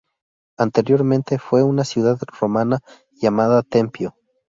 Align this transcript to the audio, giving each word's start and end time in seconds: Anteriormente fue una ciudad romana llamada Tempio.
Anteriormente 0.57 1.37
fue 1.37 1.61
una 1.61 1.83
ciudad 1.83 2.17
romana 2.39 2.79
llamada 3.11 3.61
Tempio. 3.61 4.15